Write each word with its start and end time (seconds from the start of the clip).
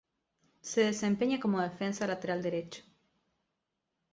Se 0.69 0.83
desempeña 0.83 1.39
como 1.39 1.61
defensa 1.61 2.07
lateral 2.07 2.41
derecho. 2.41 2.81